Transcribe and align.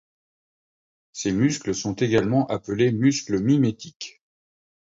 Ces 1.13 1.31
muscles 1.31 1.75
sont 1.75 1.93
également 1.93 2.47
appelés 2.47 2.91
muscles 2.91 3.37
mimétiques. 3.39 4.23